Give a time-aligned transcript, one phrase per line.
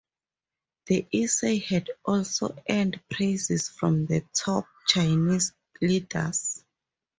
[0.87, 6.63] The essay had also earned praises from the top Chinese leaders.